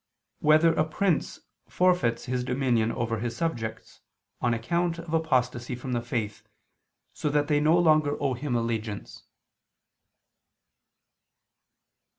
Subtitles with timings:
[0.39, 3.99] 2] Whether a Prince Forfeits His Dominion Over His Subjects,
[4.41, 6.41] on Account of Apostasy from the Faith,
[7.13, 9.25] So That They No Longer Owe Him Allegiance?